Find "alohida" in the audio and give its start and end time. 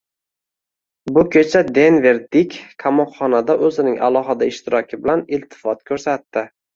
4.07-4.47